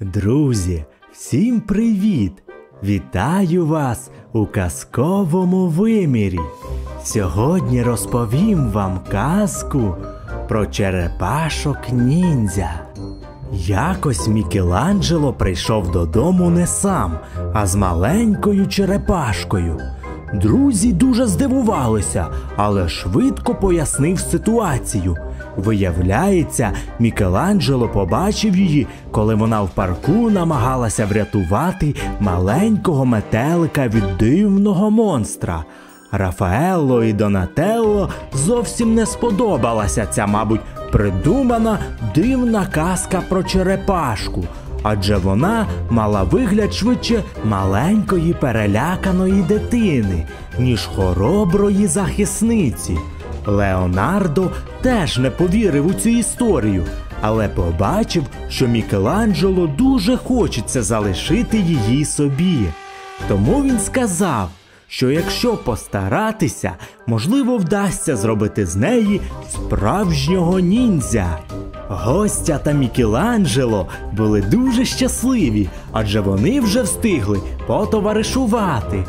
Друзі, 0.00 0.84
всім 1.12 1.60
привіт! 1.60 2.32
Вітаю 2.84 3.66
вас 3.66 4.10
у 4.32 4.46
казковому 4.46 5.66
вимірі. 5.66 6.38
Сьогодні 7.04 7.82
розповім 7.82 8.70
вам 8.70 9.00
казку 9.10 9.96
про 10.48 10.66
черепашок 10.66 11.76
ніндзя. 11.92 12.70
Якось 13.66 14.28
Мікеланджело 14.28 15.32
прийшов 15.32 15.90
додому 15.90 16.50
не 16.50 16.66
сам, 16.66 17.18
а 17.52 17.66
з 17.66 17.76
маленькою 17.76 18.66
черепашкою. 18.66 19.80
Друзі 20.34 20.92
дуже 20.92 21.26
здивувалися, 21.26 22.26
але 22.56 22.88
швидко 22.88 23.54
пояснив 23.54 24.20
ситуацію. 24.20 25.16
Виявляється, 25.58 26.72
Мікеланджело 26.98 27.88
побачив 27.88 28.56
її, 28.56 28.86
коли 29.10 29.34
вона 29.34 29.62
в 29.62 29.70
парку 29.70 30.30
намагалася 30.30 31.06
врятувати 31.06 31.94
маленького 32.20 33.04
метелика 33.04 33.88
від 33.88 34.16
дивного 34.18 34.90
монстра. 34.90 35.64
Рафаелло 36.12 37.04
і 37.04 37.12
Донателло 37.12 38.10
зовсім 38.32 38.94
не 38.94 39.06
сподобалася 39.06 40.06
ця, 40.06 40.26
мабуть, 40.26 40.60
придумана 40.92 41.78
дивна 42.14 42.66
казка 42.66 43.22
про 43.28 43.42
черепашку, 43.42 44.44
адже 44.82 45.16
вона 45.16 45.66
мала 45.90 46.22
вигляд 46.22 46.74
швидше 46.74 47.22
маленької 47.44 48.32
переляканої 48.32 49.42
дитини, 49.42 50.26
ніж 50.58 50.86
хороброї 50.86 51.86
захисниці. 51.86 52.98
Леонардо 53.46 54.50
теж 54.80 55.18
не 55.18 55.30
повірив 55.30 55.86
у 55.86 55.92
цю 55.94 56.08
історію, 56.08 56.84
але 57.20 57.48
побачив, 57.48 58.24
що 58.48 58.68
Мікеланджело 58.68 59.66
дуже 59.66 60.16
хочеться 60.16 60.82
залишити 60.82 61.58
її 61.58 62.04
собі. 62.04 62.58
Тому 63.28 63.62
він 63.62 63.80
сказав, 63.80 64.50
що 64.88 65.10
якщо 65.10 65.56
постаратися, 65.56 66.72
можливо, 67.06 67.56
вдасться 67.56 68.16
зробити 68.16 68.66
з 68.66 68.76
неї 68.76 69.20
справжнього 69.50 70.60
ніндзя. 70.60 71.38
Гостя 71.88 72.58
та 72.58 72.72
Мікеланджело 72.72 73.88
були 74.12 74.40
дуже 74.42 74.84
щасливі, 74.84 75.68
адже 75.92 76.20
вони 76.20 76.60
вже 76.60 76.82
встигли 76.82 77.40
потоваришувати. 77.66 79.04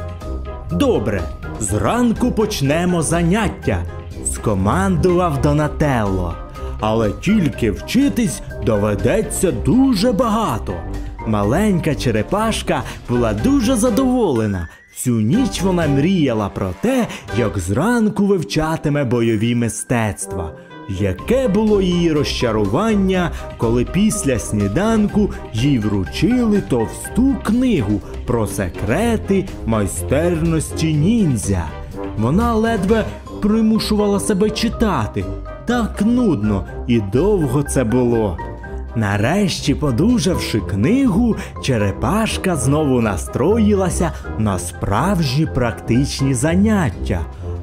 Добре, 0.71 1.21
зранку 1.59 2.31
почнемо 2.31 3.01
заняття, 3.01 3.83
скомандував 4.41 5.41
Донателло. 5.41 6.35
Але 6.79 7.11
тільки 7.11 7.71
вчитись 7.71 8.41
доведеться 8.65 9.51
дуже 9.51 10.11
багато. 10.11 10.73
Маленька 11.27 11.95
черепашка 11.95 12.83
була 13.09 13.33
дуже 13.33 13.75
задоволена. 13.75 14.67
Всю 14.95 15.19
ніч 15.19 15.61
вона 15.61 15.87
мріяла 15.87 16.49
про 16.49 16.69
те, 16.81 17.07
як 17.37 17.59
зранку 17.59 18.25
вивчатиме 18.25 19.03
бойові 19.03 19.55
мистецтва. 19.55 20.51
Яке 20.89 21.47
було 21.47 21.81
її 21.81 22.11
розчарування, 22.11 23.31
коли 23.57 23.85
після 23.85 24.39
сніданку 24.39 25.31
їй 25.53 25.79
вручили 25.79 26.61
товсту 26.61 27.35
книгу 27.43 28.01
про 28.25 28.47
секрети 28.47 29.45
майстерності 29.65 30.93
ніндзя. 30.93 31.65
Вона 32.17 32.53
ледве 32.53 33.05
примушувала 33.41 34.19
себе 34.19 34.49
читати. 34.49 35.25
Так 35.65 36.01
нудно 36.05 36.65
і 36.87 37.01
довго 37.01 37.63
це 37.63 37.83
було. 37.83 38.37
Нарешті, 38.95 39.75
подужавши 39.75 40.59
книгу, 40.59 41.35
черепашка 41.63 42.55
знову 42.55 43.01
настроїлася 43.01 44.11
на 44.37 44.59
справжні 44.59 45.45
практичні 45.45 46.33
заняття. 46.33 47.19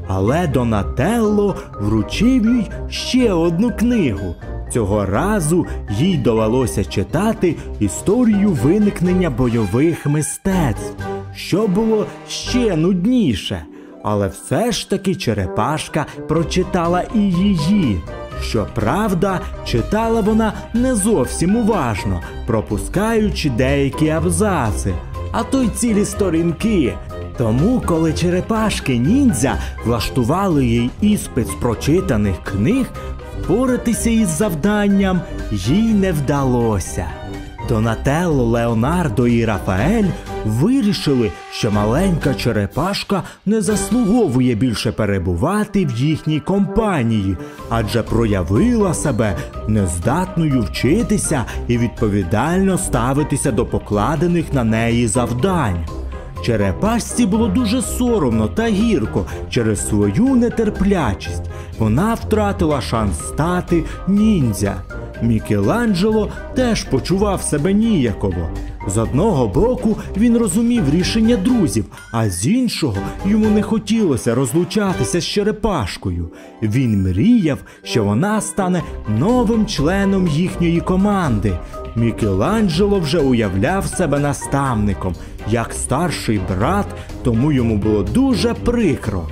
Але 0.09 0.47
Донателло 0.47 1.57
вручив 1.81 2.47
їй 2.47 2.71
ще 2.89 3.33
одну 3.33 3.71
книгу. 3.71 4.35
Цього 4.73 5.07
разу 5.07 5.67
їй 5.91 6.17
довелося 6.17 6.85
читати 6.85 7.55
історію 7.81 8.49
виникнення 8.49 9.31
бойових 9.31 10.07
мистецтв, 10.07 11.05
що 11.35 11.67
було 11.67 12.07
ще 12.29 12.77
нудніше. 12.77 13.63
Але 14.09 14.29
все 14.29 14.73
ж 14.73 14.91
таки 14.91 15.15
черепашка 15.15 16.07
прочитала 16.29 17.03
і 17.15 17.19
її. 17.19 18.01
Щоправда, 18.43 19.41
читала 19.65 20.21
вона 20.21 20.53
не 20.75 20.95
зовсім 20.95 21.57
уважно, 21.57 22.21
пропускаючи 22.47 23.51
деякі 23.51 24.09
абзаци, 24.09 24.95
а 25.33 25.43
то 25.43 25.63
й 25.63 25.69
цілі 25.69 26.05
сторінки. 26.05 26.95
Тому, 27.39 27.83
коли 27.87 28.13
черепашки 28.13 28.99
ніндзя 28.99 29.57
влаштували 29.85 30.67
їй 30.67 30.91
іспит 31.01 31.47
з 31.47 31.55
прочитаних 31.55 32.37
книг, 32.45 32.87
впоратися 33.43 34.11
із 34.11 34.29
завданням 34.29 35.21
їй 35.53 35.95
не 35.95 36.13
вдалося. 36.13 37.07
Донателло, 37.69 38.45
Леонардо 38.45 39.27
і 39.27 39.45
Рафаель 39.45 40.11
вирішили, 40.47 41.33
що 41.53 41.71
маленька 41.71 42.35
черепашка 42.35 43.23
не 43.47 43.61
заслуговує 43.61 44.55
більше 44.55 44.93
перебувати 44.93 45.87
в 45.87 45.91
їхній 45.91 46.41
компанії, 46.41 47.37
адже 47.71 48.03
проявила 48.03 48.95
себе 48.95 49.37
нездатною 49.69 50.63
вчитися 50.63 51.45
і 51.69 51.79
відповідально 51.79 52.79
ставитися 52.79 53.53
до 53.53 53.67
покладених 53.67 54.53
на 54.53 54.65
неї 54.65 55.07
завдань. 55.07 55.87
Черепашці 56.45 57.27
було 57.27 57.49
дуже 57.49 57.83
соромно 57.83 58.49
та 58.49 58.67
гірко 58.69 59.27
через 59.51 59.89
свою 59.89 60.37
нетерплячість. 60.37 61.43
Вона 61.79 62.15
втратила 62.15 62.81
шанс 62.81 63.19
стати 63.19 63.85
ніндзя. 64.09 64.83
Мікеланджело 65.23 66.31
теж 66.55 66.85
почував 66.85 67.43
себе 67.43 67.73
ніяково. 67.73 68.49
З 68.87 68.99
одного 68.99 69.49
боку 69.49 69.97
він 70.17 70.39
розумів 70.39 70.91
рішення 70.91 71.37
друзів, 71.37 71.85
а 72.13 72.31
з 72.31 72.47
іншого 72.47 72.97
йому 73.27 73.47
не 73.51 73.63
хотілося 73.63 74.35
розлучатися 74.35 75.21
з 75.21 75.27
черепашкою. 75.27 76.31
Він 76.63 77.03
мріяв, 77.03 77.59
що 77.83 78.05
вона 78.05 78.41
стане 78.41 78.83
новим 79.19 79.67
членом 79.67 80.29
їхньої 80.29 80.81
команди. 80.81 81.53
Мікеланджело 81.97 83.01
вже 83.01 83.19
уявляв 83.19 83.87
себе 83.87 84.19
наставником, 84.19 85.15
як 85.51 85.73
старший 85.73 86.41
брат, 86.49 86.87
тому 87.23 87.53
йому 87.53 87.77
було 87.77 88.03
дуже 88.03 88.55
прикро. 88.55 89.29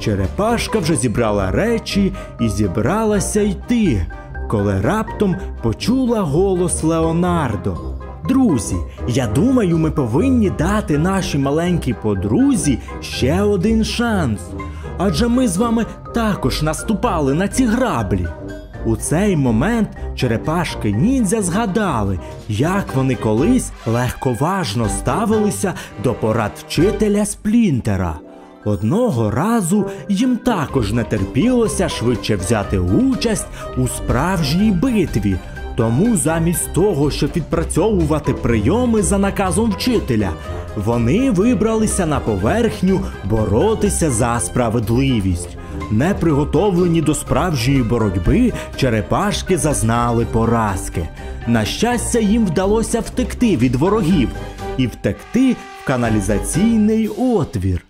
Черепашка 0.00 0.78
вже 0.78 0.96
зібрала 0.96 1.50
речі 1.50 2.12
і 2.40 2.48
зібралася 2.48 3.40
йти, 3.40 4.06
коли 4.48 4.80
раптом 4.80 5.36
почула 5.62 6.20
голос 6.20 6.82
Леонардо. 6.82 7.76
Друзі, 8.28 8.76
я 9.08 9.26
думаю, 9.26 9.78
ми 9.78 9.90
повинні 9.90 10.50
дати 10.50 10.98
нашій 10.98 11.38
маленькій 11.38 11.94
подрузі 12.02 12.78
ще 13.00 13.42
один 13.42 13.84
шанс. 13.84 14.40
Адже 14.98 15.28
ми 15.28 15.48
з 15.48 15.56
вами 15.56 15.86
також 16.14 16.62
наступали 16.62 17.34
на 17.34 17.48
ці 17.48 17.66
граблі. 17.66 18.26
У 18.86 18.96
цей 18.96 19.36
момент 19.36 19.88
черепашки 20.14 20.92
ніндзя 20.92 21.42
згадали, 21.42 22.18
як 22.48 22.94
вони 22.94 23.14
колись 23.14 23.72
легковажно 23.86 24.88
ставилися 24.88 25.74
до 26.04 26.14
порад 26.14 26.52
вчителя 26.66 27.24
Сплінтера. 27.24 28.27
Одного 28.68 29.30
разу 29.30 29.86
їм 30.08 30.36
також 30.36 30.92
не 30.92 31.04
терпілося 31.04 31.88
швидше 31.88 32.36
взяти 32.36 32.78
участь 32.78 33.46
у 33.76 33.88
справжній 33.88 34.70
битві. 34.70 35.36
Тому 35.76 36.16
замість 36.16 36.72
того, 36.72 37.10
щоб 37.10 37.30
відпрацьовувати 37.36 38.34
прийоми 38.34 39.02
за 39.02 39.18
наказом 39.18 39.70
вчителя, 39.70 40.30
вони 40.76 41.30
вибралися 41.30 42.06
на 42.06 42.20
поверхню 42.20 43.00
боротися 43.24 44.10
за 44.10 44.40
справедливість. 44.40 45.48
Не 45.90 46.14
приготовлені 46.14 47.02
до 47.02 47.14
справжньої 47.14 47.82
боротьби, 47.82 48.52
черепашки 48.76 49.58
зазнали 49.58 50.26
поразки. 50.32 51.08
На 51.46 51.64
щастя, 51.64 52.18
їм 52.18 52.46
вдалося 52.46 53.00
втекти 53.00 53.56
від 53.56 53.76
ворогів 53.76 54.28
і 54.76 54.86
втекти 54.86 55.52
в 55.52 55.86
каналізаційний 55.86 57.08
отвір. 57.08 57.84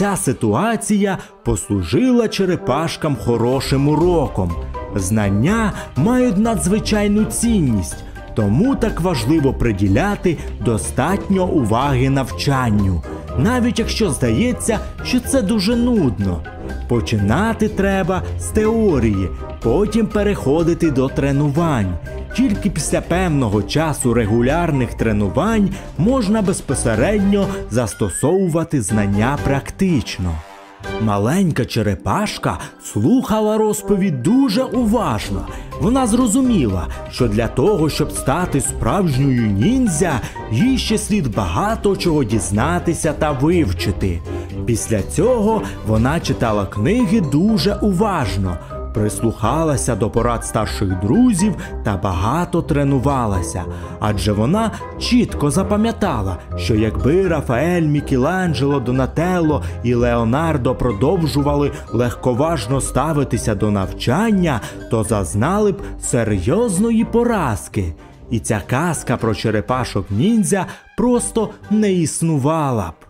Ця 0.00 0.16
ситуація 0.16 1.18
послужила 1.44 2.28
черепашкам 2.28 3.16
хорошим 3.16 3.88
уроком. 3.88 4.52
Знання 4.94 5.72
мають 5.96 6.38
надзвичайну 6.38 7.24
цінність, 7.24 7.96
тому 8.34 8.76
так 8.76 9.00
важливо 9.00 9.54
приділяти 9.54 10.38
достатньо 10.64 11.46
уваги 11.46 12.10
навчанню, 12.10 13.02
навіть 13.38 13.78
якщо 13.78 14.10
здається, 14.10 14.78
що 15.04 15.20
це 15.20 15.42
дуже 15.42 15.76
нудно. 15.76 16.42
Починати 16.88 17.68
треба 17.68 18.22
з 18.38 18.44
теорії, 18.44 19.28
потім 19.62 20.06
переходити 20.06 20.90
до 20.90 21.08
тренувань. 21.08 21.94
Тільки 22.36 22.70
після 22.70 23.00
певного 23.00 23.62
часу 23.62 24.14
регулярних 24.14 24.94
тренувань 24.94 25.70
можна 25.98 26.42
безпосередньо 26.42 27.46
застосовувати 27.70 28.82
знання 28.82 29.38
практично. 29.44 30.34
Маленька 31.00 31.64
черепашка 31.64 32.58
слухала 32.82 33.58
розповідь 33.58 34.22
дуже 34.22 34.62
уважно. 34.62 35.46
Вона 35.80 36.06
зрозуміла, 36.06 36.86
що 37.10 37.28
для 37.28 37.48
того, 37.48 37.90
щоб 37.90 38.12
стати 38.12 38.60
справжньою 38.60 39.46
ніндзя, 39.46 40.20
їй 40.52 40.78
ще 40.78 40.98
слід 40.98 41.34
багато 41.34 41.96
чого 41.96 42.24
дізнатися 42.24 43.12
та 43.12 43.32
вивчити. 43.32 44.20
Після 44.66 45.02
цього 45.02 45.62
вона 45.86 46.20
читала 46.20 46.66
книги 46.66 47.20
дуже 47.20 47.74
уважно, 47.74 48.56
прислухалася 48.94 49.96
до 49.96 50.10
порад 50.10 50.44
старших 50.44 51.00
друзів 51.00 51.54
та 51.84 51.96
багато 51.96 52.62
тренувалася, 52.62 53.64
адже 54.00 54.32
вона 54.32 54.70
чітко 54.98 55.50
запам'ятала, 55.50 56.36
що 56.56 56.74
якби 56.74 57.28
Рафаель, 57.28 57.82
Мікеланджело, 57.82 58.80
Донателло 58.80 59.62
і 59.82 59.94
Леонардо 59.94 60.74
продовжували 60.74 61.72
легковажно 61.92 62.80
ставитися 62.80 63.54
до 63.54 63.70
навчання, 63.70 64.60
то 64.90 65.04
зазнали 65.04 65.72
б 65.72 65.82
серйозної 66.00 67.04
поразки. 67.04 67.94
І 68.30 68.38
ця 68.38 68.62
казка 68.66 69.16
про 69.16 69.34
черепашок 69.34 70.06
ніндзя 70.10 70.66
просто 70.96 71.48
не 71.70 71.92
існувала 71.92 72.88
б. 72.88 73.09